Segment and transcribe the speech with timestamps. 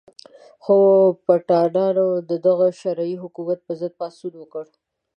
[0.63, 0.77] خو
[1.25, 4.65] پټانانو د دغه شرعي حکومت په ضد پاڅون وکړ.